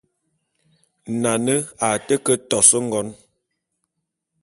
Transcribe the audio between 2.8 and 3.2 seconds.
ngon.